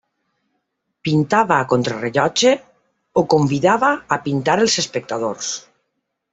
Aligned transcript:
Pintava 1.07 1.57
a 1.57 1.67
contrarellotge 1.73 2.55
o 3.23 3.27
convidava 3.35 3.93
a 4.17 4.21
pintar 4.27 4.59
als 4.65 4.81
espectadors. 4.87 5.57